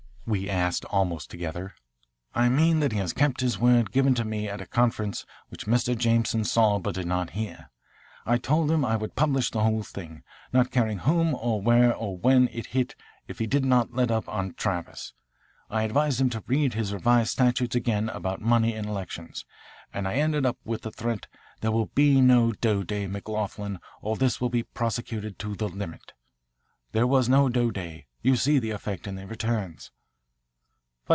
[0.27, 1.73] we asked almost together.
[2.33, 5.65] "I mean that he has kept his word given to me at a conference which
[5.65, 5.97] Mr.
[5.97, 7.69] Jameson saw but did not hear.
[8.25, 12.17] I told him I would publish the whole thing, not caring whom or where or
[12.17, 12.95] when it hit
[13.27, 15.11] if he did not let up on Travis.
[15.69, 19.43] I advised him to read his Revised Statutes again about money in elections,
[19.93, 21.27] and I ended up with the threat,
[21.59, 26.13] 'There will be no dough day, McLoughlin, or this will be prosecuted to the limit.'
[26.93, 28.05] There was no dough day.
[28.21, 29.91] You see the effect in the returns."